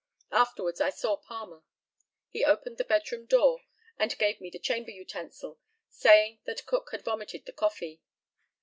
[0.31, 1.61] Afterwards I saw Palmer.
[2.27, 3.61] He opened the bed room door
[3.99, 5.59] and gave me the chamber utensil,
[5.91, 8.01] saying that Cook had vomited the coffee.